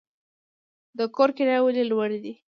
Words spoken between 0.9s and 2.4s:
د کور کرایې ولې لوړې دي؟